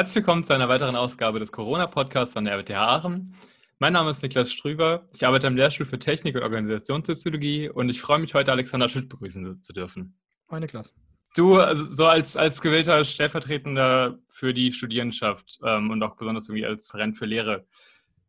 [0.00, 3.34] Herzlich willkommen zu einer weiteren Ausgabe des Corona-Podcasts an der RWTH Aachen.
[3.80, 5.06] Mein Name ist Niklas Strüber.
[5.12, 9.10] Ich arbeite am Lehrstuhl für Technik und Organisationssoziologie und ich freue mich heute, Alexander Schütt
[9.10, 10.18] begrüßen zu dürfen.
[10.48, 10.94] Moin, Niklas.
[11.36, 16.64] Du, also so als, als gewählter Stellvertretender für die Studierendenschaft ähm, und auch besonders irgendwie
[16.64, 17.66] als Referent für Lehre,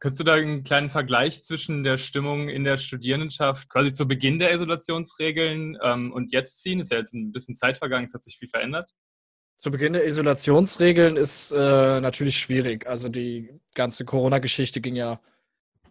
[0.02, 4.40] Könntest du da einen kleinen Vergleich zwischen der Stimmung in der Studierendenschaft quasi zu Beginn
[4.40, 6.80] der Isolationsregeln ähm, und jetzt ziehen?
[6.80, 8.90] Ist ja jetzt ein bisschen Zeit vergangen, es hat sich viel verändert.
[9.62, 12.88] Zu Beginn der Isolationsregeln ist äh, natürlich schwierig.
[12.88, 15.22] Also die ganze Corona-Geschichte ging ja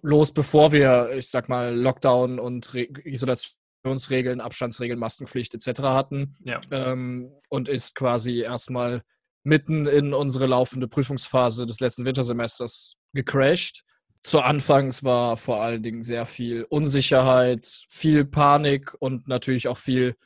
[0.03, 5.83] los, bevor wir, ich sag mal, Lockdown und Re Isolationsregeln, Abstandsregeln, Maskenpflicht etc.
[5.83, 6.35] hatten.
[6.43, 6.61] Ja.
[6.73, 9.03] Ähm, und ist quasi erstmal
[9.45, 13.85] mitten in unsere laufende Prüfungsphase des letzten Wintersemesters gecrashed.
[14.21, 20.17] Zu Anfangs war vor allen Dingen sehr viel Unsicherheit, viel Panik und natürlich auch viel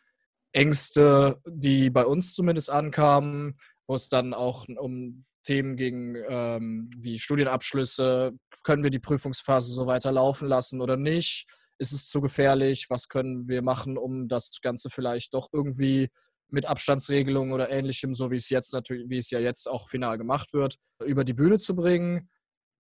[0.55, 7.19] Ängste, die bei uns zumindest ankamen, wo es dann auch um Themen ging ähm, wie
[7.19, 11.47] Studienabschlüsse, können wir die Prüfungsphase so weiterlaufen lassen oder nicht?
[11.79, 12.87] Ist es zu gefährlich?
[12.89, 16.09] Was können wir machen, um das Ganze vielleicht doch irgendwie
[16.49, 20.17] mit Abstandsregelungen oder ähnlichem, so wie es jetzt natürlich, wie es ja jetzt auch final
[20.17, 22.31] gemacht wird, über die Bühne zu bringen?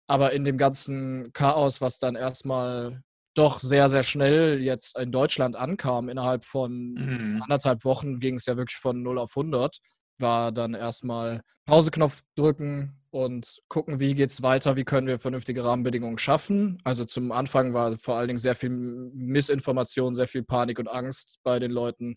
[0.07, 3.01] Aber in dem ganzen Chaos, was dann erstmal
[3.33, 6.09] doch sehr, sehr schnell jetzt in Deutschland ankam.
[6.09, 7.41] Innerhalb von mhm.
[7.43, 9.77] anderthalb Wochen ging es ja wirklich von 0 auf 100.
[10.19, 15.63] War dann erstmal Pauseknopf drücken und gucken, wie geht es weiter, wie können wir vernünftige
[15.63, 16.79] Rahmenbedingungen schaffen.
[16.83, 21.39] Also zum Anfang war vor allen Dingen sehr viel Missinformation, sehr viel Panik und Angst
[21.43, 22.15] bei den Leuten,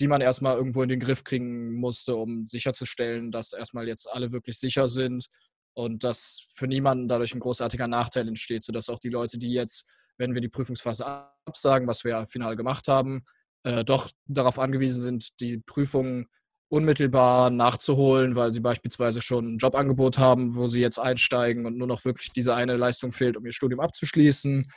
[0.00, 4.32] die man erstmal irgendwo in den Griff kriegen musste, um sicherzustellen, dass erstmal jetzt alle
[4.32, 5.26] wirklich sicher sind
[5.74, 9.86] und dass für niemanden dadurch ein großartiger Nachteil entsteht, sodass auch die Leute, die jetzt
[10.20, 11.06] wenn wir die Prüfungsphase
[11.46, 13.24] absagen, was wir ja final gemacht haben,
[13.64, 16.26] äh, doch darauf angewiesen sind, die Prüfungen
[16.68, 21.88] unmittelbar nachzuholen, weil sie beispielsweise schon ein Jobangebot haben, wo sie jetzt einsteigen und nur
[21.88, 24.70] noch wirklich diese eine Leistung fehlt, um ihr Studium abzuschließen.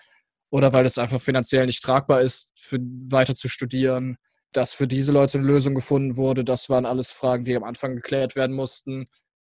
[0.50, 4.18] Oder weil es einfach finanziell nicht tragbar ist, für, weiter zu studieren.
[4.54, 7.96] Dass für diese Leute eine Lösung gefunden wurde, das waren alles Fragen, die am Anfang
[7.96, 9.06] geklärt werden mussten,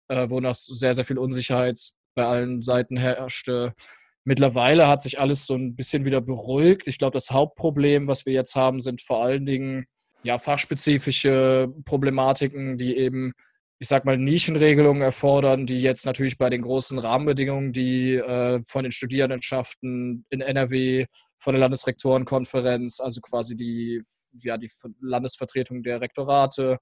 [0.08, 1.80] äh, wo noch sehr, sehr viel Unsicherheit
[2.14, 3.74] bei allen Seiten herrschte.
[4.24, 6.86] Mittlerweile hat sich alles so ein bisschen wieder beruhigt.
[6.86, 9.86] Ich glaube, das Hauptproblem, was wir jetzt haben, sind vor allen Dingen
[10.22, 13.32] ja, fachspezifische Problematiken, die eben,
[13.78, 18.82] ich sag mal, Nischenregelungen erfordern, die jetzt natürlich bei den großen Rahmenbedingungen, die äh, von
[18.82, 21.06] den Studierendenschaften in NRW,
[21.38, 24.02] von der Landesrektorenkonferenz, also quasi die,
[24.42, 24.70] ja, die
[25.00, 26.78] Landesvertretung der Rektorate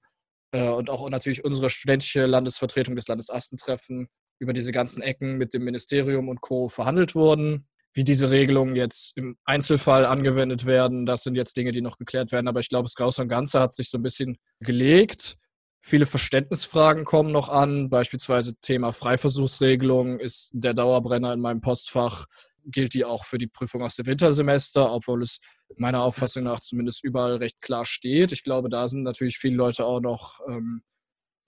[0.51, 5.63] äh, und auch natürlich unsere studentische Landesvertretung des Landesastentreffen über diese ganzen Ecken mit dem
[5.63, 6.67] Ministerium und Co.
[6.67, 7.67] verhandelt wurden.
[7.93, 12.31] Wie diese Regelungen jetzt im Einzelfall angewendet werden, das sind jetzt Dinge, die noch geklärt
[12.31, 12.47] werden.
[12.47, 15.37] Aber ich glaube, das Große und Ganze hat sich so ein bisschen gelegt.
[15.81, 22.25] Viele Verständnisfragen kommen noch an, beispielsweise Thema Freiversuchsregelung ist der Dauerbrenner in meinem Postfach.
[22.65, 25.39] Gilt die auch für die Prüfung aus dem Wintersemester, obwohl es
[25.77, 28.33] meiner Auffassung nach zumindest überall recht klar steht.
[28.33, 30.83] Ich glaube, da sind natürlich viele Leute auch noch ähm,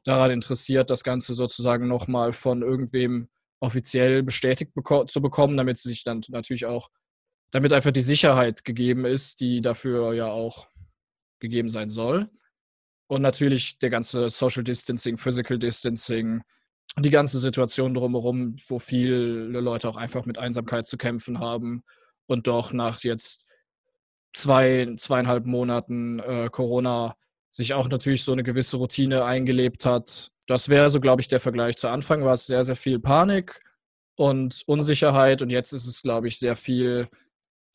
[0.04, 3.30] daran interessiert, das Ganze sozusagen nochmal von irgendwem
[3.60, 6.90] offiziell bestätigt beko zu bekommen, damit sie sich dann natürlich auch,
[7.52, 10.68] damit einfach die Sicherheit gegeben ist, die dafür ja auch
[11.40, 12.30] gegeben sein soll.
[13.08, 16.42] Und natürlich der ganze Social Distancing, Physical Distancing,
[17.00, 21.84] die ganze Situation drumherum, wo viele Leute auch einfach mit Einsamkeit zu kämpfen haben
[22.28, 23.48] und doch nach jetzt
[24.34, 27.16] zwei, zweieinhalb Monaten äh, Corona
[27.52, 30.32] sich auch natürlich so eine gewisse Routine eingelebt hat.
[30.48, 31.78] Das wäre so, glaube ich, der Vergleich.
[31.78, 33.62] Zu Anfang war es sehr, sehr viel Panik
[34.16, 37.08] und Unsicherheit und jetzt ist es, glaube ich, sehr viel.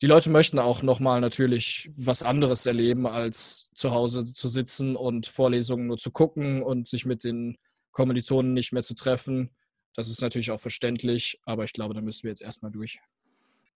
[0.01, 5.27] Die Leute möchten auch nochmal natürlich was anderes erleben, als zu Hause zu sitzen und
[5.27, 7.57] Vorlesungen nur zu gucken und sich mit den
[7.91, 9.55] Kommilitonen nicht mehr zu treffen.
[9.95, 12.99] Das ist natürlich auch verständlich, aber ich glaube, da müssen wir jetzt erstmal durch.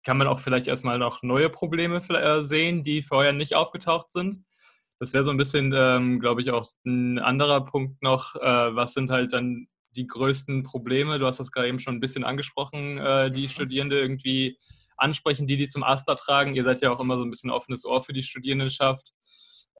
[0.04, 4.44] Kann man auch vielleicht erstmal noch neue Probleme äh, sehen, die vorher nicht aufgetaucht sind?
[5.02, 8.36] Das wäre so ein bisschen, ähm, glaube ich, auch ein anderer Punkt noch.
[8.36, 11.18] Äh, was sind halt dann die größten Probleme?
[11.18, 13.50] Du hast das gerade eben schon ein bisschen angesprochen, äh, die mhm.
[13.50, 14.60] Studierende irgendwie
[14.98, 16.54] ansprechen, die die zum Aster tragen.
[16.54, 19.14] Ihr seid ja auch immer so ein bisschen offenes Ohr für die Studierendenschaft.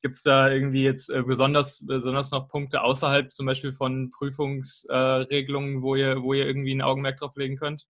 [0.02, 5.84] Gibt es da irgendwie jetzt äh, besonders, besonders noch Punkte außerhalb zum Beispiel von Prüfungsregelungen,
[5.84, 7.86] wo, ihr, wo ihr irgendwie ein Augenmerk drauf legen könnt?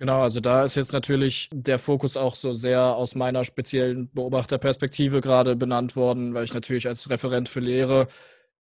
[0.00, 5.20] Genau, also da ist jetzt natürlich der Fokus auch so sehr aus meiner speziellen Beobachterperspektive
[5.20, 8.08] gerade benannt worden, weil ich natürlich als Referent für Lehre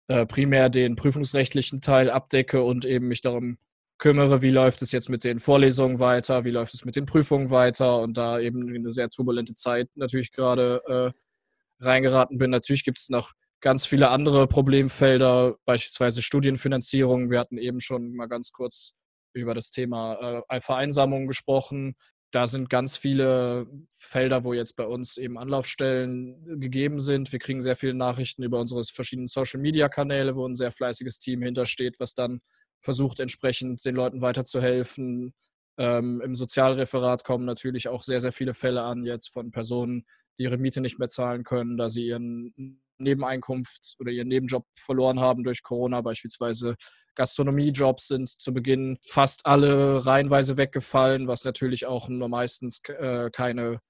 [0.10, 3.58] äh, primär den prüfungsrechtlichen Teil abdecke und eben mich darum
[4.00, 7.52] kümmere, wie läuft es jetzt mit den Vorlesungen weiter, wie läuft es mit den Prüfungen
[7.52, 12.52] weiter und da eben eine sehr turbulente Zeit natürlich gerade äh, reingeraten bin.
[12.52, 13.32] Natürlich gibt es noch
[13.62, 17.32] ganz viele andere Problemfelder, beispielsweise Studienfinanzierung.
[17.32, 18.99] Wir hatten eben schon mal ganz kurz
[19.34, 21.96] über das Thema äh, Vereinsamung gesprochen.
[22.32, 23.68] Da sind ganz viele
[24.00, 27.32] Felder, wo jetzt bei uns eben Anlaufstellen gegeben sind.
[27.32, 32.00] Wir kriegen sehr viele Nachrichten über unsere verschiedenen Social-Media-Kanäle, wo ein sehr fleißiges Team hintersteht,
[32.00, 32.42] was dann
[32.82, 35.34] versucht, entsprechend den Leuten weiterzuhelfen.
[35.80, 40.06] Ähm, Im Sozialreferat kommen natürlich auch sehr, sehr viele Fälle an, jetzt von Personen,
[40.38, 45.20] die ihre Miete nicht mehr zahlen können, da sie ihren Nebeneinkunft oder ihren Nebenjob verloren
[45.20, 46.76] haben durch Corona, beispielsweise
[47.20, 53.82] Gastronomiejobs sind zu Beginn fast alle reihenweise weggefallen, was natürlich auch nur meistens äh, keine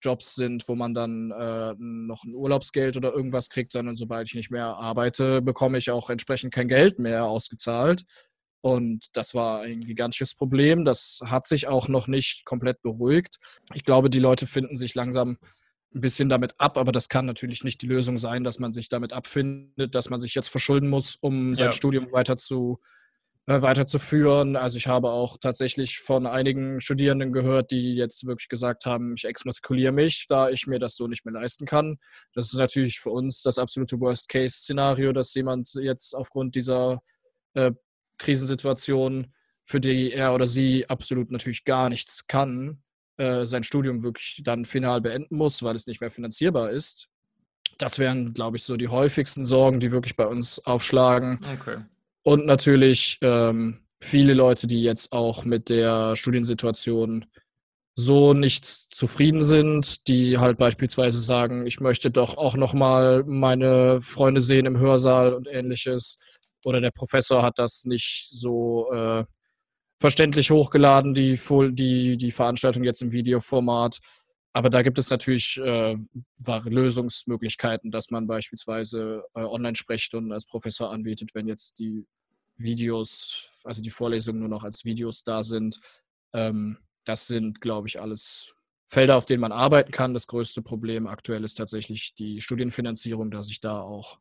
[0.00, 4.36] Jobs sind, wo man dann äh, noch ein Urlaubsgeld oder irgendwas kriegt, sondern sobald ich
[4.36, 8.04] nicht mehr arbeite, bekomme ich auch entsprechend kein Geld mehr ausgezahlt.
[8.60, 10.84] Und das war ein gigantisches Problem.
[10.84, 13.38] Das hat sich auch noch nicht komplett beruhigt.
[13.74, 15.38] Ich glaube, die Leute finden sich langsam
[15.94, 18.88] ein bisschen damit ab, aber das kann natürlich nicht die Lösung sein, dass man sich
[18.88, 21.72] damit abfindet, dass man sich jetzt verschulden muss, um sein ja.
[21.72, 22.78] Studium weiter zu,
[23.46, 24.56] äh, weiterzuführen.
[24.56, 29.24] Also ich habe auch tatsächlich von einigen Studierenden gehört, die jetzt wirklich gesagt haben, ich
[29.24, 31.96] exmatrikuliere mich, da ich mir das so nicht mehr leisten kann.
[32.34, 37.00] Das ist natürlich für uns das absolute Worst-Case-Szenario, dass jemand jetzt aufgrund dieser
[37.54, 37.72] äh,
[38.18, 39.32] Krisensituation,
[39.64, 42.82] für die er oder sie absolut natürlich gar nichts kann,
[43.18, 47.08] äh, sein Studium wirklich dann final beenden muss, weil es nicht mehr finanzierbar ist.
[47.76, 51.38] Das wären, glaube ich, so die häufigsten Sorgen, die wirklich bei uns aufschlagen.
[51.60, 51.78] Okay.
[52.22, 57.26] Und natürlich ähm, viele Leute, die jetzt auch mit der Studiensituation
[57.94, 64.00] so nicht zufrieden sind, die halt beispielsweise sagen, ich möchte doch auch noch mal meine
[64.00, 66.18] Freunde sehen im Hörsaal und ähnliches.
[66.64, 69.24] Oder der Professor hat das nicht so äh,
[69.98, 71.38] verständlich hochgeladen, die,
[71.72, 73.98] die, die Veranstaltung jetzt im Videoformat.
[74.52, 75.96] Aber da gibt es natürlich äh,
[76.64, 82.06] Lösungsmöglichkeiten, dass man beispielsweise äh, Online-Sprechstunden als Professor anbietet, wenn jetzt die
[82.56, 85.78] Videos, also die Vorlesungen nur noch als Videos da sind.
[86.32, 88.54] Ähm, das sind, glaube ich, alles
[88.86, 90.14] Felder, auf denen man arbeiten kann.
[90.14, 94.18] Das größte Problem aktuell ist tatsächlich die Studienfinanzierung, dass ich da auch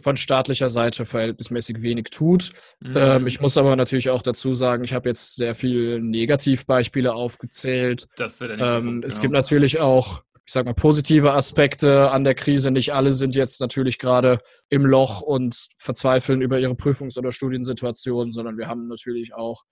[0.00, 2.50] von staatlicher Seite verhältnismäßig wenig tut.
[2.80, 2.94] Mhm.
[2.96, 8.06] Ähm, ich muss aber natürlich auch dazu sagen, ich habe jetzt sehr viele Negativbeispiele aufgezählt.
[8.16, 9.22] Das wird ja ähm, Es genau.
[9.22, 12.70] gibt natürlich auch, ich sag mal, positive Aspekte an der Krise.
[12.70, 14.38] Nicht alle sind jetzt natürlich gerade
[14.68, 19.62] im Loch und verzweifeln über ihre Prüfungs- oder Studiensituation, sondern wir haben natürlich auch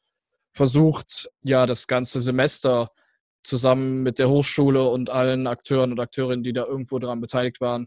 [0.52, 2.88] versucht, ja, das ganze Semester
[3.42, 7.86] zusammen mit der Hochschule und allen Akteuren und Akteurinnen, die da irgendwo daran beteiligt waren,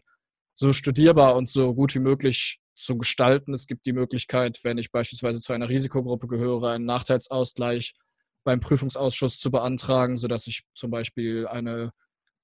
[0.58, 3.54] so studierbar und so gut wie möglich zu gestalten.
[3.54, 7.94] Es gibt die Möglichkeit, wenn ich beispielsweise zu einer Risikogruppe gehöre, einen Nachteilsausgleich
[8.42, 11.92] beim Prüfungsausschuss zu beantragen, sodass ich zum Beispiel eine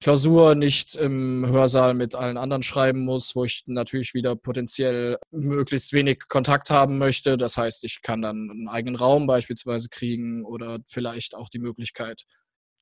[0.01, 5.91] Klausur nicht im Hörsaal mit allen anderen schreiben muss, wo ich natürlich wieder potenziell möglichst
[5.91, 7.35] wenig Kontakt haben möchte.
[7.35, 12.23] Das heißt, ich kann dann einen eigenen Raum beispielsweise kriegen oder vielleicht auch die Möglichkeit,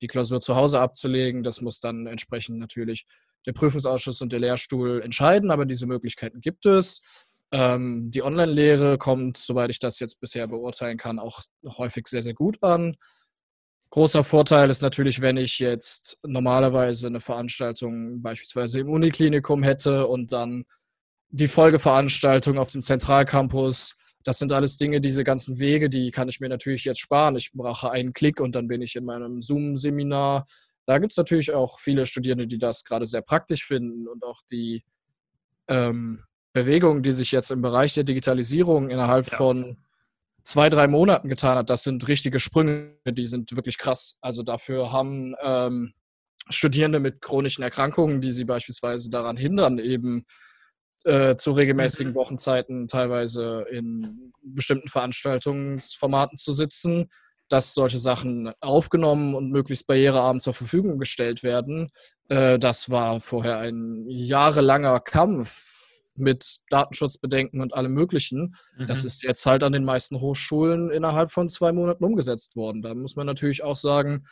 [0.01, 1.41] die Klausur zu Hause abzulegen.
[1.41, 3.05] Das muss dann entsprechend natürlich
[3.45, 7.27] der Prüfungsausschuss und der Lehrstuhl entscheiden, aber diese Möglichkeiten gibt es.
[7.51, 11.41] Ähm, die Online-Lehre kommt, soweit ich das jetzt bisher beurteilen kann, auch
[11.77, 12.95] häufig sehr, sehr gut an.
[13.91, 20.33] Großer Vorteil ist natürlich, wenn ich jetzt normalerweise eine Veranstaltung beispielsweise im Uniklinikum hätte und
[20.33, 20.65] dann
[21.29, 23.97] die Folgeveranstaltung auf dem Zentralcampus.
[24.23, 27.35] Das sind alles Dinge, diese ganzen Wege, die kann ich mir natürlich jetzt sparen.
[27.35, 30.45] Ich brauche einen Klick und dann bin ich in meinem Zoom-Seminar
[30.85, 34.41] da gibt es natürlich auch viele Studierende, die das gerade sehr praktisch finden und auch
[34.51, 34.83] die
[35.67, 36.23] ähm,
[36.53, 39.37] Bewegung, die sich jetzt im Bereich der Digitalisierung innerhalb ja.
[39.37, 39.77] von
[40.43, 44.17] zwei, drei Monaten getan hat, das sind richtige Sprünge, die sind wirklich krass.
[44.21, 45.93] Also dafür haben ähm,
[46.49, 50.25] Studierende mit chronischen Erkrankungen, die sie beispielsweise daran hindern, eben
[51.05, 52.15] äh, zu regelmäßigen mhm.
[52.15, 57.09] Wochenzeiten teilweise in bestimmten Veranstaltungsformaten zu sitzen,
[57.53, 61.91] dass solche Sachen aufgenommen und möglichst barrierearm zur Verfügung gestellt werden.
[62.27, 65.61] Äh, das war vorher ein jahrelanger Kampf
[66.15, 68.55] mit Datenschutzbedenken und allem Möglichen.
[68.75, 68.87] Mhm.
[68.87, 72.81] Das ist jetzt halt an den meisten Hochschulen innerhalb von zwei Monaten umgesetzt worden.
[72.81, 74.23] Da muss man natürlich auch sagen,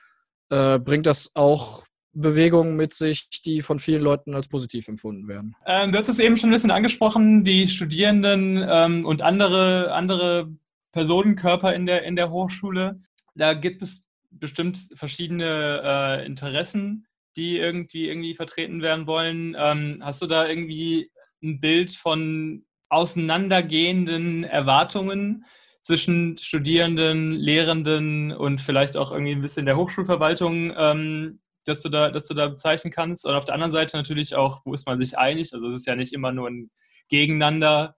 [0.49, 5.55] äh, bringt das auch Bewegungen mit sich, die von vielen Leuten als positiv empfunden werden.
[5.67, 10.49] Ähm, du hast es eben schon ein bisschen angesprochen, die Studierenden ähm, und andere, andere
[10.91, 12.99] Personenkörper in der, in der Hochschule
[13.35, 19.55] da gibt es bestimmt verschiedene äh, Interessen, die irgendwie, irgendwie vertreten werden wollen.
[19.57, 21.11] Ähm, hast du da irgendwie
[21.43, 25.45] ein Bild von auseinandergehenden Erwartungen
[25.81, 32.09] zwischen Studierenden, Lehrenden und vielleicht auch irgendwie ein bisschen der Hochschulverwaltung ähm, das du da,
[32.09, 33.25] das du da bezeichnen kannst?
[33.25, 35.53] Und auf der anderen Seite natürlich auch, wo ist man sich einig?
[35.53, 36.69] Also es ist ja nicht immer nur ein
[37.09, 37.95] Gegeneinander.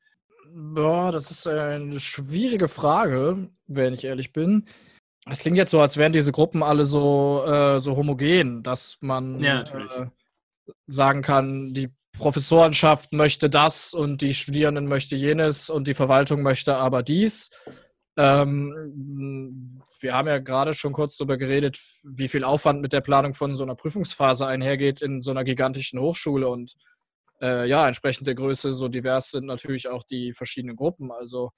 [0.53, 4.67] Boah, das ist eine schwierige Frage, wenn ich ehrlich bin.
[5.29, 9.41] Es klingt jetzt so, als wären diese Gruppen alle so, äh, so homogen, dass man
[9.41, 10.07] Ja, äh,
[10.87, 16.75] sagen kann, die Professorenschaft möchte das und die Studierenden möchte jenes und die Verwaltung möchte
[16.75, 17.49] aber dies.
[18.15, 23.33] Ähm, wir haben ja gerade schon kurz darüber geredet, wie viel Aufwand mit der Planung
[23.33, 26.75] von so einer Prüfungsphase einhergeht in so einer gigantischen Hochschule und
[27.41, 31.11] äh, ja, entsprechend der Größe so divers sind natürlich auch die verschiedenen Gruppen.
[31.11, 31.51] Also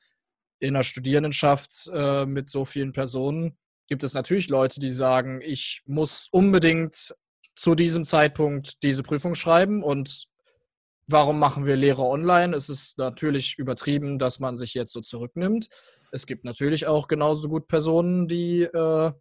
[0.59, 3.57] in einer Studierendenschaft äh, mit so vielen Personen
[3.87, 7.15] gibt es natürlich Leute, die sagen, ich muss unbedingt
[7.55, 10.27] zu diesem Zeitpunkt diese Prüfung schreiben und
[11.07, 12.55] warum machen wir Lehre online?
[12.55, 15.67] Es ist natürlich übertrieben, dass man sich jetzt so zurücknimmt.
[16.11, 19.11] Es gibt natürlich auch genauso gut Personen, die äh,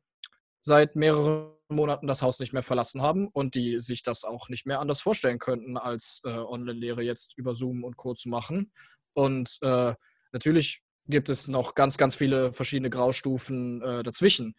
[0.63, 4.67] seit mehreren Monaten das Haus nicht mehr verlassen haben und die sich das auch nicht
[4.67, 8.15] mehr anders vorstellen könnten, als äh, Online-Lehre jetzt über Zoom und Co.
[8.15, 8.73] zu machen.
[9.13, 9.95] Und äh,
[10.33, 14.55] natürlich gibt es noch ganz, ganz viele verschiedene Graustufen äh, dazwischen,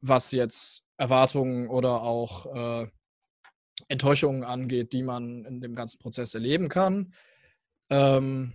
[0.00, 2.88] was jetzt Erwartungen oder auch äh,
[3.88, 7.12] Enttäuschungen angeht, die man in dem ganzen Prozess erleben kann.
[7.90, 8.52] Ähm,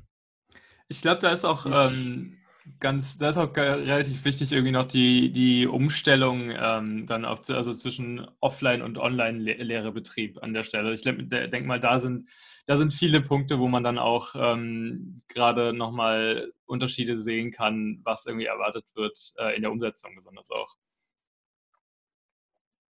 [0.89, 2.37] Ich glaube, da ist auch ähm,
[2.79, 7.55] ganz, da ist auch relativ wichtig irgendwie noch die, die Umstellung ähm, dann auch zu,
[7.55, 10.93] also zwischen Offline- und Online-Lehrebetrieb an der Stelle.
[10.93, 12.29] Ich denke mal, da sind,
[12.67, 18.25] da sind viele Punkte, wo man dann auch ähm, gerade nochmal Unterschiede sehen kann, was
[18.25, 20.75] irgendwie erwartet wird äh, in der Umsetzung besonders auch.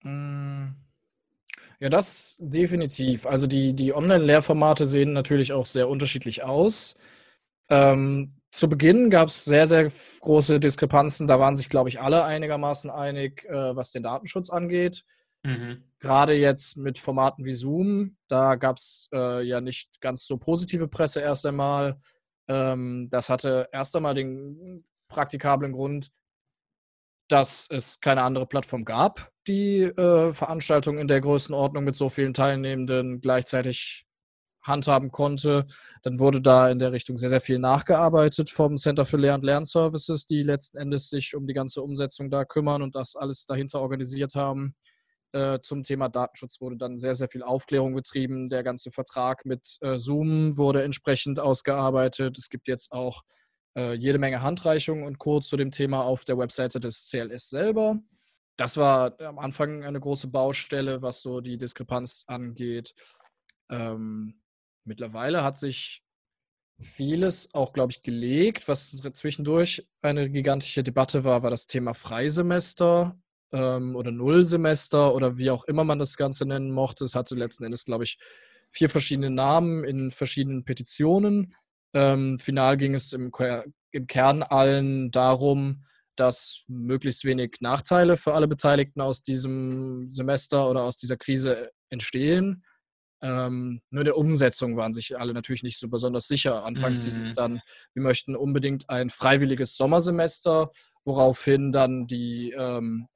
[0.01, 0.69] Mm.
[1.79, 3.25] Ja, das definitiv.
[3.25, 6.97] Also die, die Online-Lehrformate sehen natürlich auch sehr unterschiedlich aus.
[7.69, 11.27] Ähm, zu Beginn gab es sehr, sehr große Diskrepanzen.
[11.27, 15.03] Da waren sich, glaube ich, alle einigermaßen einig, äh, was den Datenschutz angeht.
[15.43, 15.84] Mhm.
[16.00, 20.88] Gerade jetzt mit Formaten wie Zoom, da gab es äh, ja nicht ganz so positive
[20.88, 22.00] Presse erst einmal.
[22.48, 26.10] Ähm, das hatte erst einmal den praktikablen Grund,
[27.29, 32.34] dass es keine andere Plattform gab, die äh, Veranstaltungen in der Größenordnung mit so vielen
[32.34, 34.05] Teilnehmenden gleichzeitig
[34.63, 35.67] handhaben konnte.
[36.03, 39.43] Dann wurde da in der Richtung sehr, sehr viel nachgearbeitet vom Center für Lehr- und
[39.43, 43.81] Lernservices, die letzten Endes sich um die ganze Umsetzung da kümmern und das alles dahinter
[43.81, 44.75] organisiert haben.
[45.31, 48.50] Äh, zum Thema Datenschutz wurde dann sehr, sehr viel Aufklärung betrieben.
[48.50, 52.38] Der ganze Vertrag mit äh, Zoom wurde entsprechend ausgearbeitet.
[52.38, 53.24] Es gibt jetzt auch
[53.75, 55.39] äh, jede Menge Handreichungen und Co.
[55.39, 58.00] zu dem Thema auf der Webseite des CLS selber.
[58.57, 62.93] Das war am Anfang eine große Baustelle, was so die Diskrepanz angeht.
[63.69, 64.41] Ähm,
[64.83, 66.03] mittlerweile hat sich
[66.79, 68.67] vieles auch, glaube ich, gelegt.
[68.67, 73.17] Was zwischendurch eine gigantische Debatte war, war das Thema Freisemester
[73.51, 77.06] ähm, oder Nullsemester oder wie auch immer man das Ganze nennen mochte.
[77.06, 78.18] Es hatte letzten Endes, glaube ich,
[78.72, 81.56] vier verschiedene Namen in verschiedenen Petitionen.
[81.94, 83.32] Ähm, final ging es im,
[83.91, 90.84] im Kern allen darum, dass möglichst wenig Nachteile für alle Beteiligten aus diesem Semester oder
[90.84, 92.63] aus dieser Krise entstehen.
[93.22, 96.63] Ähm, nur der Umsetzung waren sich alle natürlich nicht so besonders sicher.
[96.63, 97.34] Anfangs hieß es Mhm.
[97.36, 97.62] dann,
[97.94, 100.72] wir möchten unbedingt ein freiwilliges Sommersemester,
[101.03, 103.08] woraufhin dann die, ähm,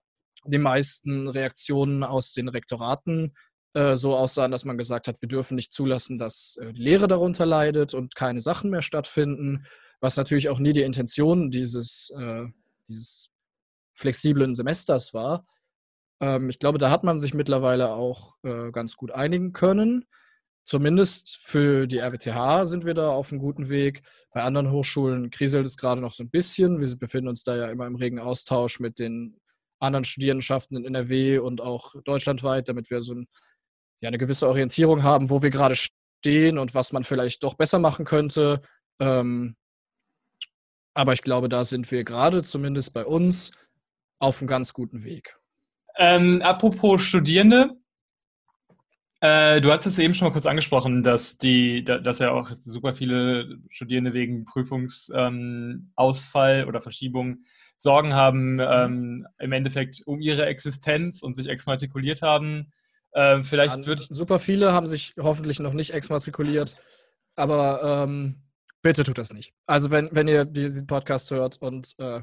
[0.45, 3.33] die meisten Reaktionen aus den Rektoraten
[3.73, 7.07] äh, so aussahen, dass man gesagt hat, wir dürfen nicht zulassen, dass äh, die Lehre
[7.07, 9.65] darunter leidet und keine Sachen mehr stattfinden,
[9.99, 12.45] was natürlich auch nie die Intention dieses, äh,
[12.87, 13.29] dieses
[13.95, 15.45] flexiblen Semesters war.
[16.21, 20.05] Ähm, ich glaube, da hat man sich mittlerweile auch äh, ganz gut einigen können.
[20.65, 24.01] Zumindest für die RWTH sind wir da auf einem guten Weg.
[24.33, 26.79] Bei anderen Hochschulen kriselt es gerade noch so ein bisschen.
[26.79, 29.41] Wir befinden uns da ja immer im regen Austausch mit den
[29.83, 33.27] anderen Studierendenschaften in NRW und auch deutschlandweit, damit wir so ein,
[34.01, 37.79] ja, eine gewisse Orientierung haben, wo wir gerade stehen und was man vielleicht doch besser
[37.79, 38.61] machen könnte.
[38.99, 39.55] Ähm,
[40.93, 43.51] aber ich glaube, da sind wir gerade zumindest bei uns
[44.19, 45.37] auf einem ganz guten Weg.
[45.97, 47.77] Ähm, apropos Studierende,
[49.23, 52.51] äh, du hast es eben schon mal kurz angesprochen, dass die, da, dass ja auch
[52.59, 57.45] super viele Studierende wegen Prüfungsausfall ähm, oder Verschiebung
[57.77, 62.73] Sorgen haben ähm, im Endeffekt um ihre Existenz und sich exmatrikuliert haben.
[63.13, 64.07] Äh, vielleicht An, ich.
[64.09, 66.75] super viele haben sich hoffentlich noch nicht exmatrikuliert,
[67.37, 68.43] aber ähm,
[68.81, 69.53] bitte tut das nicht.
[69.65, 72.19] Also wenn, wenn ihr diesen Podcast hört und äh,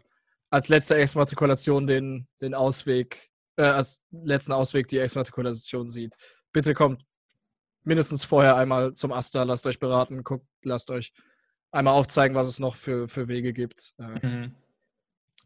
[0.51, 6.15] als letzte Exmatrikulation den, den Ausweg, äh, als letzten Ausweg die Exmatrikulation sieht,
[6.53, 7.05] bitte kommt
[7.85, 11.13] mindestens vorher einmal zum Asta, lasst euch beraten, guckt, lasst euch
[11.71, 13.95] einmal aufzeigen, was es noch für, für Wege gibt.
[13.99, 14.55] Mhm.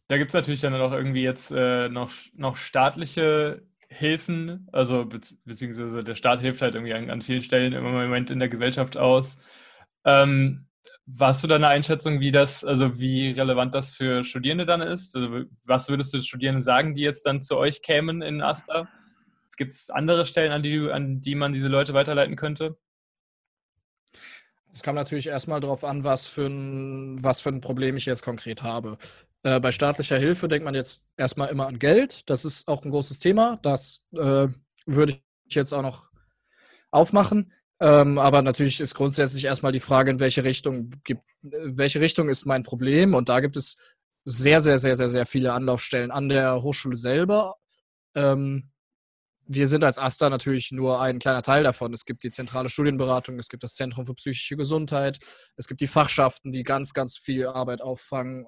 [0.09, 6.03] Da gibt es natürlich dann noch irgendwie jetzt äh, noch, noch staatliche Hilfen, also beziehungsweise
[6.03, 9.39] der Staat hilft halt irgendwie an, an vielen Stellen im Moment in der Gesellschaft aus.
[10.05, 10.67] Ähm,
[11.07, 15.15] Warst du da eine Einschätzung, wie das, also wie relevant das für Studierende dann ist?
[15.15, 18.89] Also was würdest du Studierenden sagen, die jetzt dann zu euch kämen in Asta?
[19.57, 22.77] Gibt es andere Stellen, an die, an die man diese Leute weiterleiten könnte?
[24.73, 28.25] Es kam natürlich erstmal darauf an, was für, ein, was für ein Problem ich jetzt
[28.25, 28.99] konkret habe.
[29.45, 32.29] Äh, bei staatlicher Hilfe denkt man jetzt erstmal immer an Geld.
[32.29, 33.59] Das ist auch ein großes Thema.
[33.63, 34.49] Das äh,
[34.87, 36.11] würde ich jetzt auch noch
[36.91, 37.53] aufmachen.
[37.81, 42.47] Ähm, aber natürlich ist grundsätzlich erstmal die Frage, in welche Richtung gibt, welche Richtung ist
[42.47, 43.15] mein Problem?
[43.15, 43.77] Und da gibt es
[44.25, 47.57] sehr, sehr, sehr, sehr, sehr viele Anlaufstellen an der Hochschule selber.
[48.15, 48.71] Ähm,
[49.47, 51.93] wir sind als AStA natürlich nur ein kleiner Teil davon.
[51.93, 55.19] Es gibt die zentrale Studienberatung, es gibt das Zentrum für psychische Gesundheit,
[55.57, 58.47] es gibt die Fachschaften, die ganz, ganz viel Arbeit auffangen.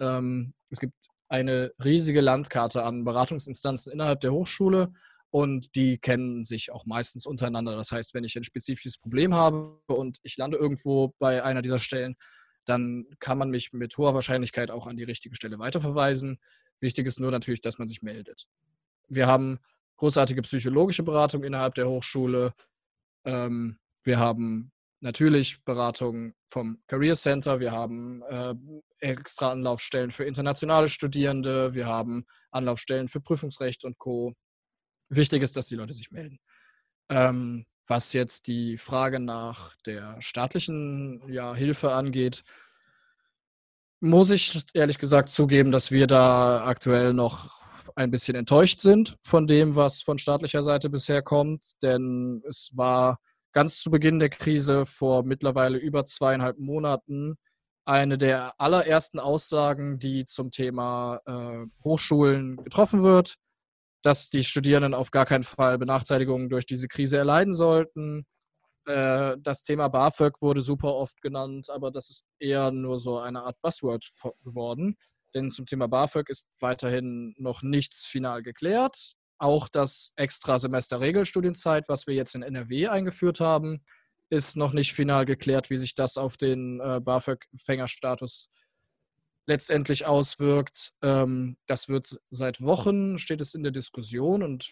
[0.00, 0.94] Ähm, es gibt
[1.28, 4.92] eine riesige Landkarte an Beratungsinstanzen innerhalb der Hochschule
[5.30, 7.76] und die kennen sich auch meistens untereinander.
[7.76, 11.78] Das heißt, wenn ich ein spezifisches Problem habe und ich lande irgendwo bei einer dieser
[11.78, 12.16] Stellen,
[12.64, 16.38] dann kann man mich mit hoher Wahrscheinlichkeit auch an die richtige Stelle weiterverweisen.
[16.80, 18.46] Wichtig ist nur natürlich, dass man sich meldet.
[19.08, 19.60] Wir haben
[19.96, 22.52] großartige psychologische Beratung innerhalb der Hochschule.
[23.24, 27.60] Ähm, wir haben natürlich Beratung vom Career Center.
[27.60, 28.54] Wir haben äh,
[29.00, 31.74] extra Anlaufstellen für internationale Studierende.
[31.74, 34.34] Wir haben Anlaufstellen für Prüfungsrecht und Co.
[35.08, 36.38] Wichtig ist, dass die Leute sich melden.
[37.08, 42.42] Ähm, was jetzt die Frage nach der staatlichen ja, Hilfe angeht,
[44.00, 47.48] muss ich ehrlich gesagt zugeben, dass wir da aktuell noch
[47.94, 51.72] ein bisschen enttäuscht sind von dem, was von staatlicher Seite bisher kommt.
[51.82, 53.18] Denn es war
[53.52, 57.36] ganz zu Beginn der Krise vor mittlerweile über zweieinhalb Monaten
[57.86, 63.36] eine der allerersten Aussagen, die zum Thema äh, Hochschulen getroffen wird
[64.06, 68.24] dass die Studierenden auf gar keinen Fall Benachteiligungen durch diese Krise erleiden sollten.
[68.86, 73.42] Äh, das Thema BAföG wurde super oft genannt, aber das ist eher nur so eine
[73.42, 74.08] Art Buzzword
[74.44, 74.96] geworden.
[75.34, 79.14] Denn zum Thema BAföG ist weiterhin noch nichts final geklärt.
[79.38, 83.84] Auch das Extrasemester Regelstudienzeit, was wir jetzt in NRW eingeführt haben,
[84.30, 88.48] ist noch nicht final geklärt, wie sich das auf den äh, BAföG-Empfängerstatus
[89.46, 90.92] letztendlich auswirkt.
[91.02, 94.66] Ähm, das wird seit Wochen, steht es in der Diskussion und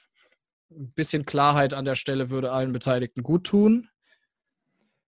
[0.70, 3.88] ein bisschen Klarheit an der Stelle würde allen Beteiligten gut tun.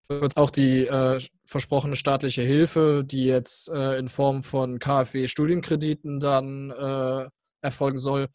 [0.08, 7.28] Auch die äh, versprochene staatliche Hilfe, die jetzt äh, in Form von KfW-Studienkrediten dann äh,
[7.60, 8.28] erfolgen soll,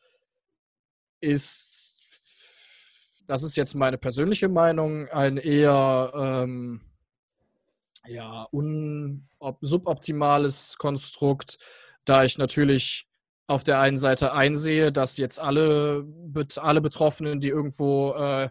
[1.21, 1.97] ist,
[3.27, 6.81] das ist jetzt meine persönliche Meinung, ein eher ähm,
[8.05, 9.29] ja, un,
[9.61, 11.57] suboptimales Konstrukt,
[12.03, 13.07] da ich natürlich
[13.47, 16.05] auf der einen Seite einsehe, dass jetzt alle,
[16.57, 18.49] alle Betroffenen, die irgendwo äh,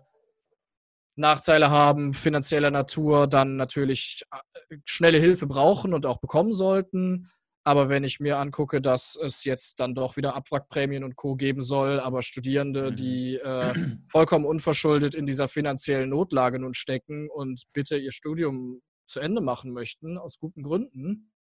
[1.17, 7.31] Nachteile haben, finanzieller Natur, dann natürlich äh, schnelle Hilfe brauchen und auch bekommen sollten.
[7.63, 11.37] Aber wenn ich mir angucke, dass es jetzt dann doch wieder Abwrackprämien und Co.
[11.37, 12.97] geben soll, aber Studierende, mhm.
[12.97, 13.75] die äh,
[14.07, 19.73] vollkommen unverschuldet in dieser finanziellen Notlage nun stecken und bitte ihr Studium zu Ende machen
[19.73, 21.33] möchten, aus guten Gründen,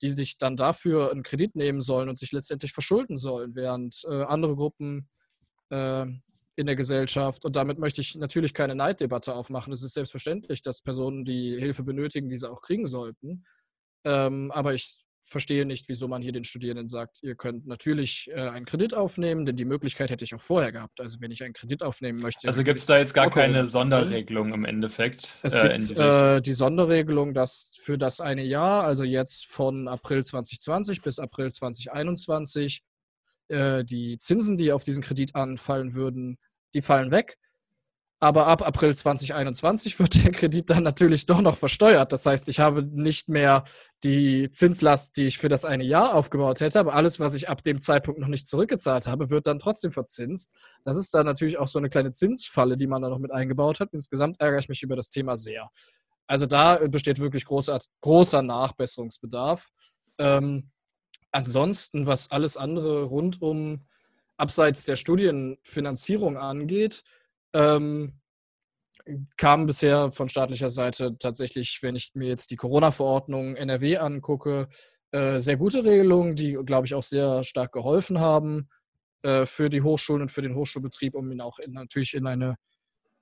[0.00, 4.22] die sich dann dafür einen Kredit nehmen sollen und sich letztendlich verschulden sollen, während äh,
[4.22, 5.08] andere Gruppen
[5.70, 6.06] äh,
[6.58, 9.72] in der Gesellschaft, und damit möchte ich natürlich keine Neiddebatte aufmachen.
[9.72, 13.44] Es ist selbstverständlich, dass Personen, die Hilfe benötigen, diese auch kriegen sollten.
[14.04, 18.48] Ähm, aber ich verstehe nicht, wieso man hier den Studierenden sagt, ihr könnt natürlich äh,
[18.48, 21.00] einen Kredit aufnehmen, denn die Möglichkeit hätte ich auch vorher gehabt.
[21.00, 22.48] Also wenn ich einen Kredit aufnehmen möchte.
[22.48, 25.38] Also gibt es da jetzt gar keine Sonderregelung im Endeffekt?
[25.42, 30.24] Es äh, gibt äh, die Sonderregelung, dass für das eine Jahr, also jetzt von April
[30.24, 32.82] 2020 bis April 2021,
[33.48, 36.38] äh, die Zinsen, die auf diesen Kredit anfallen würden,
[36.74, 37.38] die fallen weg.
[38.20, 42.12] Aber ab April 2021 wird der Kredit dann natürlich doch noch versteuert.
[42.12, 43.62] Das heißt, ich habe nicht mehr
[44.02, 47.62] die Zinslast, die ich für das eine Jahr aufgebaut hätte, aber alles, was ich ab
[47.62, 50.52] dem Zeitpunkt noch nicht zurückgezahlt habe, wird dann trotzdem verzinst.
[50.84, 53.78] Das ist dann natürlich auch so eine kleine Zinsfalle, die man da noch mit eingebaut
[53.78, 53.90] hat.
[53.92, 55.70] Insgesamt ärgere ich mich über das Thema sehr.
[56.26, 59.68] Also da besteht wirklich großer, großer Nachbesserungsbedarf.
[60.18, 60.70] Ähm,
[61.30, 63.86] ansonsten, was alles andere rund um
[64.38, 67.02] abseits der Studienfinanzierung angeht,
[67.52, 68.18] ähm,
[69.36, 74.68] kam bisher von staatlicher Seite tatsächlich, wenn ich mir jetzt die Corona-Verordnung NRW angucke,
[75.12, 78.68] äh, sehr gute Regelungen, die, glaube ich, auch sehr stark geholfen haben
[79.22, 82.56] äh, für die Hochschulen und für den Hochschulbetrieb, um ihn auch in, natürlich in eine,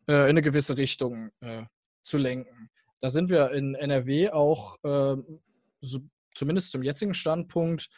[0.08, 1.64] äh, in eine gewisse Richtung äh,
[2.02, 2.70] zu lenken.
[3.00, 5.40] Da sind wir in NRW auch, ähm,
[5.80, 6.00] so,
[6.34, 7.88] zumindest zum jetzigen Standpunkt,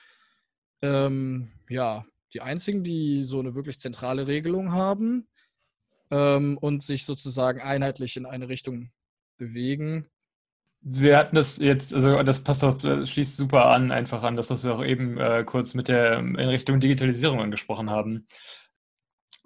[0.83, 5.27] ähm, ja, die einzigen, die so eine wirklich zentrale Regelung haben
[6.11, 8.91] ähm, und sich sozusagen einheitlich in eine Richtung
[9.37, 10.07] bewegen.
[10.81, 14.51] Wir hatten das jetzt, also das passt auch, das schließt super an, einfach an das,
[14.51, 18.27] was wir auch eben äh, kurz mit der in Richtung Digitalisierung angesprochen haben.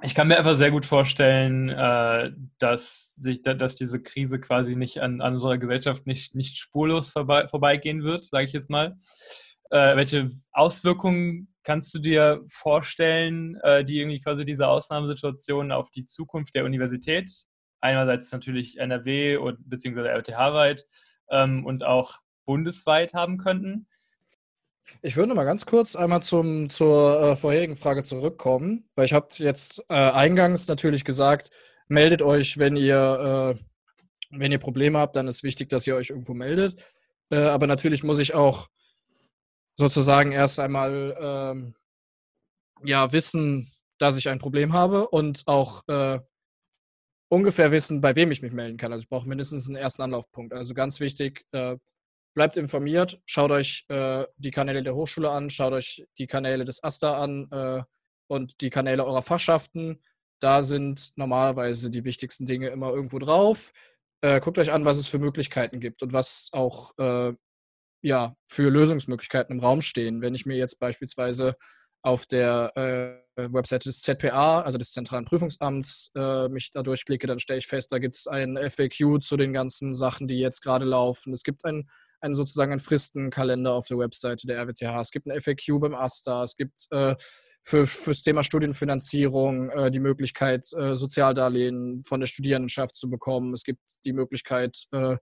[0.03, 5.01] Ich kann mir einfach sehr gut vorstellen, äh, dass sich, dass diese Krise quasi nicht
[5.01, 8.99] an, an unserer Gesellschaft nicht, nicht spurlos vorbei, vorbeigehen wird, sage ich jetzt mal.
[9.71, 16.05] Äh, welche Auswirkungen kannst du dir vorstellen, äh, die irgendwie quasi diese Ausnahmesituation auf die
[16.05, 17.31] Zukunft der Universität,
[17.81, 20.87] einerseits natürlich NRW und beziehungsweise RWTH-weit
[21.31, 23.87] ähm, und auch bundesweit haben könnten?
[25.01, 29.29] Ich würde mal ganz kurz einmal zum, zur äh, vorherigen Frage zurückkommen, weil ich habe
[29.39, 31.51] jetzt äh, eingangs natürlich gesagt,
[31.89, 33.59] meldet euch, wenn ihr,
[34.31, 36.83] wenn ihr Probleme habt, dann ist wichtig, dass ihr euch irgendwo meldet.
[37.29, 38.69] Aber natürlich muss ich auch
[39.77, 41.75] sozusagen erst einmal ähm,
[42.85, 46.21] ja, wissen, dass ich ein Problem habe und auch äh,
[47.31, 48.93] ungefähr wissen, bei wem ich mich melden kann.
[48.93, 50.53] Also ich brauche mindestens einen ersten Anlaufpunkt.
[50.53, 51.77] Also ganz wichtig, äh,
[52.35, 56.83] bleibt informiert, schaut euch äh, die Kanäle der Hochschule an, schaut euch die Kanäle des
[56.83, 57.83] AStA an äh,
[58.29, 60.03] und die Kanäle eurer Fachschaften.
[60.41, 63.73] Da sind normalerweise die wichtigsten Dinge immer irgendwo drauf.
[64.23, 67.33] Äh, guckt euch an, was es für Möglichkeiten gibt und was auch äh,
[68.03, 70.23] ja, für Lösungsmöglichkeiten im Raum stehen.
[70.23, 71.57] Wenn ich mir jetzt beispielsweise
[72.03, 72.73] auf der
[73.37, 77.69] äh, Webseite des ZPA, also des Zentralen Prüfungsamts, äh, mich da durchklicke, dann stelle ich
[77.69, 81.33] fest, da gibt es ein FAQ zu den ganzen Sachen, die jetzt gerade laufen.
[81.33, 81.89] Es gibt ein,
[82.21, 85.01] ein sozusagen einen Fristenkalender auf der Webseite der RWTH.
[85.01, 86.43] Es gibt ein FAQ beim AStA.
[86.43, 87.15] Es gibt äh,
[87.63, 93.53] für, das Thema Studienfinanzierung äh, die Möglichkeit, äh, Sozialdarlehen von der Studierendenschaft zu bekommen.
[93.53, 95.17] Es gibt die Möglichkeit, äh,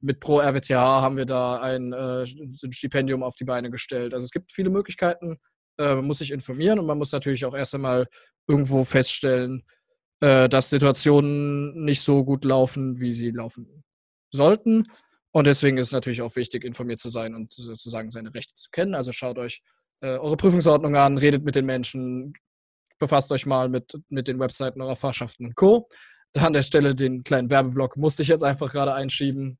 [0.00, 2.26] mit Pro RWTH haben wir da ein, äh,
[2.70, 4.14] Stipendium auf die Beine gestellt.
[4.14, 5.38] Also es gibt viele Möglichkeiten,
[5.78, 8.06] äh, man muss sich informieren und man muss natürlich auch erst einmal
[8.46, 9.64] irgendwo feststellen,
[10.20, 13.84] äh, dass Situationen nicht so gut laufen, wie sie laufen
[14.32, 14.84] sollten.
[15.32, 18.70] Und deswegen ist es natürlich auch wichtig, informiert zu sein und sozusagen seine Rechte zu
[18.70, 18.94] kennen.
[18.94, 19.62] Also schaut euch
[20.00, 22.32] äh, eure Prüfungsordnung an, redet mit den Menschen,
[22.98, 25.88] befasst euch mal mit, mit den Webseiten eurer Fachschaften und Co.
[26.32, 29.58] Da an der Stelle den kleinen Werbeblock musste ich jetzt einfach gerade einschieben.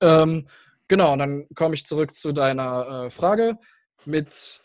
[0.00, 0.46] Ähm,
[0.88, 3.56] genau, und dann komme ich zurück zu deiner äh, Frage
[4.04, 4.60] mit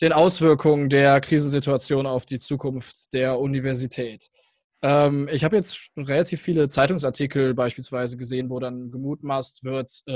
[0.00, 4.28] den Auswirkungen der Krisensituation auf die Zukunft der Universität.
[4.82, 10.12] Ähm, ich habe jetzt relativ viele Zeitungsartikel beispielsweise gesehen, wo dann gemutmaßt wird, äh,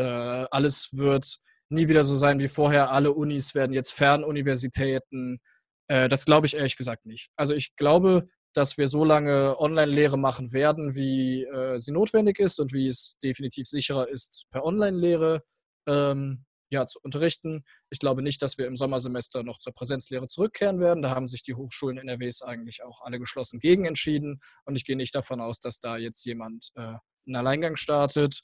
[0.50, 1.38] alles wird
[1.70, 5.40] nie wieder so sein wie vorher, alle Unis werden jetzt Fernuniversitäten.
[5.88, 7.30] Äh, das glaube ich ehrlich gesagt nicht.
[7.36, 12.58] Also ich glaube, dass wir so lange Online-Lehre machen werden, wie äh, sie notwendig ist
[12.58, 15.44] und wie es definitiv sicherer ist, per Online-Lehre
[15.86, 17.62] ähm, ja, zu unterrichten.
[17.88, 21.04] Ich glaube nicht, dass wir im Sommersemester noch zur Präsenzlehre zurückkehren werden.
[21.04, 24.40] Da haben sich die Hochschulen NRWs eigentlich auch alle geschlossen gegen entschieden.
[24.64, 26.94] Und ich gehe nicht davon aus, dass da jetzt jemand äh,
[27.26, 28.40] einen Alleingang startet.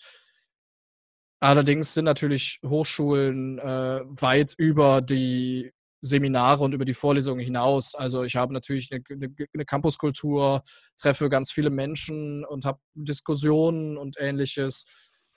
[1.41, 5.73] Allerdings sind natürlich Hochschulen äh, weit über die
[6.05, 7.95] Seminare und über die Vorlesungen hinaus.
[7.95, 10.63] Also ich habe natürlich eine, eine, eine Campuskultur,
[11.01, 14.85] treffe ganz viele Menschen und habe Diskussionen und ähnliches.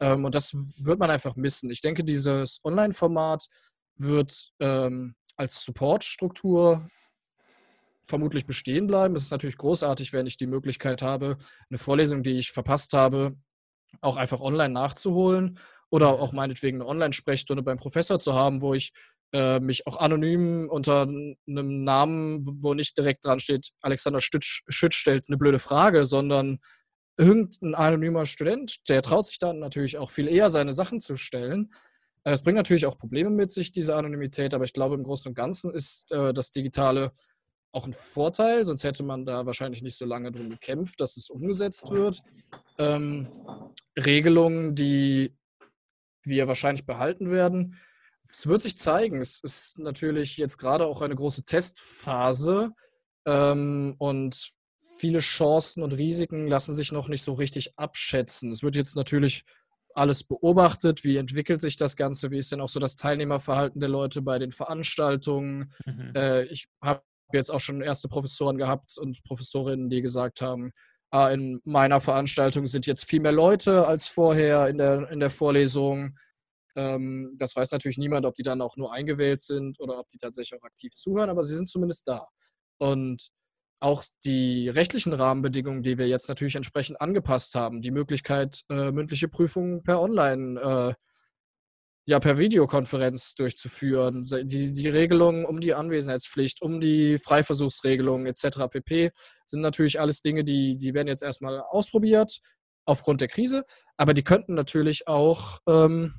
[0.01, 0.53] Ähm, und das
[0.83, 1.69] wird man einfach missen.
[1.69, 3.47] Ich denke, dieses Online-Format
[3.95, 6.85] wird ähm, als Support-Struktur
[8.01, 9.15] vermutlich bestehen bleiben.
[9.15, 11.37] Es ist natürlich großartig, wenn ich die Möglichkeit habe,
[11.69, 13.37] eine Vorlesung, die ich verpasst habe,
[14.01, 18.91] auch einfach online nachzuholen oder auch meinetwegen eine Online-Sprechstunde beim Professor zu haben, wo ich
[19.33, 24.95] äh, mich auch anonym unter einem Namen, wo nicht direkt dran steht, Alexander Stütsch, Schütz
[24.95, 26.59] stellt eine blöde Frage, sondern
[27.17, 31.73] irgendein anonymer Student, der traut sich dann natürlich auch viel eher, seine Sachen zu stellen.
[32.23, 35.29] Äh, es bringt natürlich auch Probleme mit sich, diese Anonymität, aber ich glaube, im Großen
[35.29, 37.11] und Ganzen ist äh, das Digitale
[37.73, 41.29] auch ein Vorteil, sonst hätte man da wahrscheinlich nicht so lange drum gekämpft, dass es
[41.29, 42.21] umgesetzt wird.
[42.77, 43.27] Ähm,
[43.97, 45.35] Regelungen, die
[46.23, 47.77] wir wahrscheinlich behalten werden,
[48.29, 49.19] es wird sich zeigen.
[49.19, 52.71] Es ist natürlich jetzt gerade auch eine große Testphase
[53.25, 54.51] ähm, und
[54.99, 58.49] viele Chancen und Risiken lassen sich noch nicht so richtig abschätzen.
[58.49, 59.43] Es wird jetzt natürlich
[59.93, 63.89] alles beobachtet, wie entwickelt sich das Ganze, wie ist denn auch so das Teilnehmerverhalten der
[63.89, 65.71] Leute bei den Veranstaltungen.
[65.85, 66.13] Mhm.
[66.15, 67.01] Äh, ich habe
[67.33, 70.71] jetzt auch schon erste Professoren gehabt und Professorinnen, die gesagt haben,
[71.11, 75.29] ah, in meiner Veranstaltung sind jetzt viel mehr Leute als vorher in der, in der
[75.29, 76.17] Vorlesung.
[76.77, 80.17] Ähm, das weiß natürlich niemand, ob die dann auch nur eingewählt sind oder ob die
[80.17, 82.27] tatsächlich auch aktiv zuhören, aber sie sind zumindest da.
[82.77, 83.29] Und
[83.79, 89.27] auch die rechtlichen Rahmenbedingungen, die wir jetzt natürlich entsprechend angepasst haben, die Möglichkeit, äh, mündliche
[89.27, 90.93] Prüfungen per Online äh,
[92.07, 94.23] ja per Videokonferenz durchzuführen.
[94.23, 98.69] Die, die Regelungen um die Anwesenheitspflicht, um die Freiversuchsregelung etc.
[98.71, 99.11] pp.
[99.45, 102.39] sind natürlich alles Dinge, die, die werden jetzt erstmal ausprobiert
[102.85, 103.65] aufgrund der Krise,
[103.97, 106.13] aber die könnten natürlich auch ähm,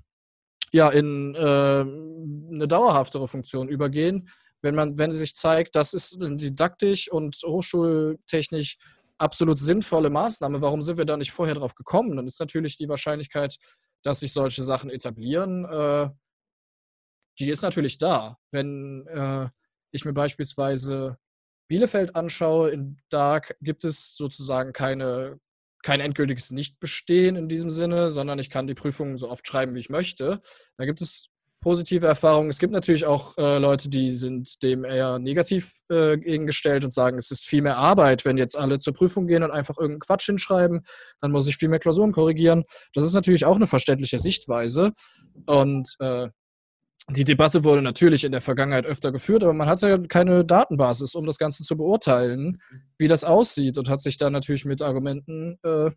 [0.73, 4.29] ja, in äh, eine dauerhaftere Funktion übergehen,
[4.63, 8.77] wenn man, wenn sich zeigt, das ist didaktisch und hochschultechnisch
[9.19, 10.61] absolut sinnvolle Maßnahme.
[10.63, 12.17] Warum sind wir da nicht vorher drauf gekommen?
[12.17, 13.57] Dann ist natürlich die Wahrscheinlichkeit,
[14.03, 16.09] dass sich solche Sachen etablieren, äh,
[17.39, 18.37] die ist natürlich da.
[18.51, 19.49] Wenn äh,
[19.93, 21.19] ich mir beispielsweise
[21.69, 25.39] Bielefeld anschaue, in, da gibt es sozusagen keine,
[25.83, 29.81] kein endgültiges Nichtbestehen in diesem Sinne, sondern ich kann die Prüfungen so oft schreiben, wie
[29.81, 30.41] ich möchte.
[30.77, 32.51] Da gibt es positive Erfahrungen.
[32.51, 37.19] Es gibt natürlich auch äh, Leute, die sind dem eher negativ äh, gegengestellt und sagen,
[37.19, 40.27] es ist viel mehr Arbeit, wenn jetzt alle zur Prüfung gehen und einfach irgendeinen Quatsch
[40.27, 40.83] hinschreiben,
[41.21, 42.65] dann muss ich viel mehr Klausuren korrigieren.
[42.95, 44.93] Das ist natürlich auch eine verständliche Sichtweise.
[45.47, 46.29] Und äh,
[47.11, 51.15] die Debatte wurde natürlich in der Vergangenheit öfter geführt, aber man hatte ja keine Datenbasis,
[51.15, 52.61] um das Ganze zu beurteilen,
[52.99, 55.91] wie das aussieht und hat sich dann natürlich mit Argumenten äh,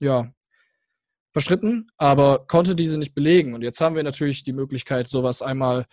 [0.00, 0.32] ja,
[1.32, 3.54] verstritten, aber konnte diese nicht belegen.
[3.54, 5.86] Und jetzt haben wir natürlich die Möglichkeit, sowas einmal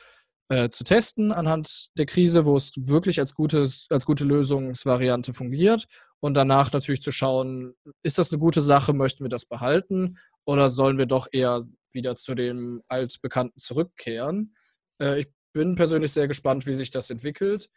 [0.49, 5.86] äh, zu testen anhand der Krise, wo es wirklich als, gutes, als gute Lösungsvariante fungiert.
[6.19, 10.69] Und danach natürlich zu schauen, ist das eine gute Sache, möchten wir das behalten oder
[10.69, 11.59] sollen wir doch eher
[11.91, 14.55] wieder zu dem altbekannten zurückkehren.
[15.01, 17.69] Äh, ich bin persönlich sehr gespannt, wie sich das entwickelt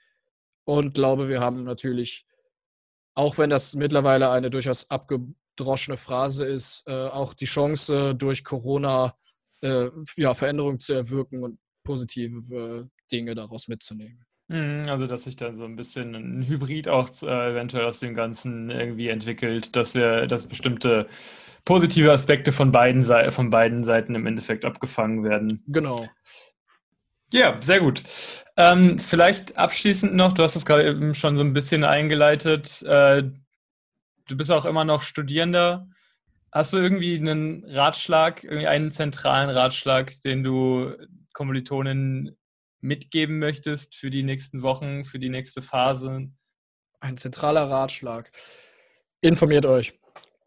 [0.64, 2.26] und glaube, wir haben natürlich,
[3.14, 5.20] auch wenn das mittlerweile eine durchaus abge
[5.56, 9.16] droschene Phrase ist, äh, auch die Chance durch Corona
[9.62, 14.26] äh, ja, Veränderungen zu erwirken und positive Dinge daraus mitzunehmen.
[14.48, 18.14] Mhm, also, dass sich dann so ein bisschen ein Hybrid auch äh, eventuell aus dem
[18.14, 21.08] Ganzen irgendwie entwickelt, dass wir, dass bestimmte
[21.64, 23.02] positive Aspekte von beiden,
[23.32, 25.64] von beiden Seiten im Endeffekt abgefangen werden.
[25.66, 26.08] Genau.
[27.32, 28.02] Ja, sehr gut.
[28.56, 33.24] Ähm, vielleicht abschließend noch, du hast es gerade eben schon so ein bisschen eingeleitet, äh,
[34.28, 35.88] du bist auch immer noch Studierender.
[36.52, 40.94] Hast du irgendwie einen Ratschlag, irgendwie einen zentralen Ratschlag, den du
[41.32, 42.36] Kommilitonen
[42.80, 46.30] mitgeben möchtest für die nächsten Wochen, für die nächste Phase?
[47.00, 48.30] Ein zentraler Ratschlag.
[49.20, 49.98] Informiert euch.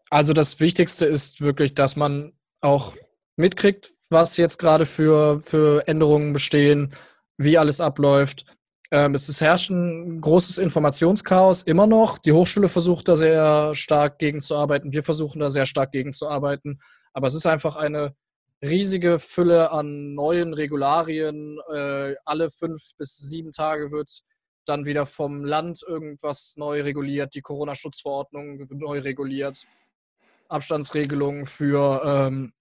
[0.09, 2.95] Also das Wichtigste ist wirklich, dass man auch
[3.35, 6.93] mitkriegt, was jetzt gerade für, für Änderungen bestehen,
[7.37, 8.45] wie alles abläuft.
[8.91, 12.17] Ähm, es ist herrscht ein großes Informationschaos immer noch.
[12.17, 14.91] Die Hochschule versucht da sehr stark gegenzuarbeiten.
[14.91, 16.81] Wir versuchen da sehr stark gegenzuarbeiten.
[17.13, 18.15] Aber es ist einfach eine
[18.63, 21.59] riesige Fülle an neuen Regularien.
[21.71, 24.09] Äh, alle fünf bis sieben Tage wird
[24.65, 27.35] dann wieder vom Land irgendwas neu reguliert.
[27.35, 29.65] Die Corona-Schutzverordnung wird neu reguliert.
[30.47, 32.53] Abstandsregelungen für ähm,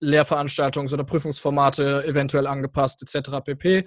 [0.00, 3.40] Lehrveranstaltungen oder Prüfungsformate eventuell angepasst, etc.
[3.44, 3.84] pp.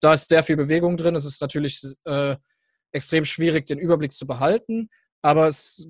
[0.00, 1.14] Da ist sehr viel Bewegung drin.
[1.14, 2.36] Es ist natürlich äh,
[2.92, 4.88] extrem schwierig, den Überblick zu behalten.
[5.22, 5.88] Aber es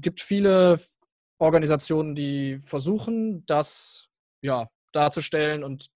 [0.00, 0.80] gibt viele
[1.38, 4.08] Organisationen, die versuchen, das
[4.42, 5.90] ja, darzustellen und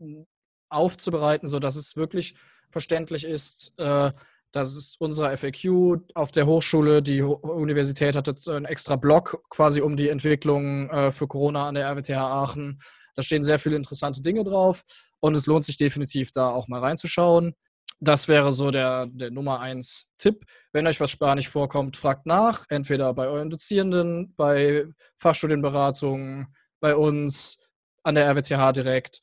[0.69, 2.35] aufzubereiten, sodass es wirklich
[2.71, 3.73] verständlich ist.
[3.79, 4.13] Äh,
[4.53, 7.03] das ist unser FAQ auf der Hochschule.
[7.03, 11.89] Die Universität hatte einen extra Blog quasi um die Entwicklung äh, für Corona an der
[11.89, 12.81] RWTH Aachen.
[13.15, 14.83] Da stehen sehr viele interessante Dinge drauf
[15.21, 17.55] und es lohnt sich definitiv da auch mal reinzuschauen.
[18.01, 20.45] Das wäre so der, der Nummer eins Tipp.
[20.73, 22.65] Wenn euch was Spanisch vorkommt, fragt nach.
[22.69, 27.69] Entweder bei euren Dozierenden, bei Fachstudienberatungen, bei uns,
[28.03, 29.21] an der RWTH direkt.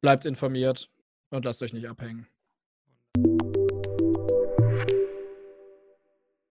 [0.00, 0.88] Bleibt informiert
[1.30, 2.26] und lasst euch nicht abhängen.